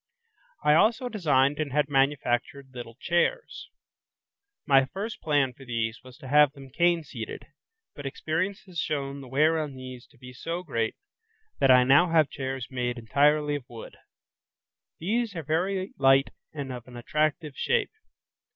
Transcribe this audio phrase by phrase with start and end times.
[0.63, 3.69] I also designed and had manufactured little chairs.
[4.65, 7.45] My first plan for these was to have them cane seated,
[7.93, 10.95] but experience has shown the wear on these to be so great,
[11.59, 13.95] that I now have chairs made entirely of wood.
[14.97, 17.91] These are very light and of an attractive shape.